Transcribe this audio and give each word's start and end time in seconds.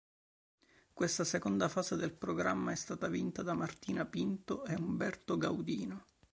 Questa 0.93 1.23
seconda 1.23 1.69
fase 1.69 1.95
del 1.95 2.11
programma 2.11 2.71
è 2.71 2.75
stata 2.75 3.07
vinta 3.07 3.43
da 3.43 3.53
Martina 3.53 4.03
Pinto 4.03 4.65
e 4.65 4.73
Umberto 4.73 5.37
Gaudino. 5.37 6.05